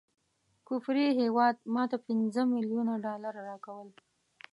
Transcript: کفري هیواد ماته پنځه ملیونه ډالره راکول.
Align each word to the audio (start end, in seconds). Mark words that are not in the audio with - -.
کفري 0.67 1.07
هیواد 1.21 1.55
ماته 1.75 1.97
پنځه 2.07 2.41
ملیونه 2.53 2.93
ډالره 3.05 3.39
راکول. 3.49 3.89